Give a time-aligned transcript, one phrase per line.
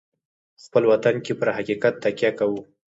[0.57, 2.59] په خپل وطن کې پر حقیقت تکیه کوو.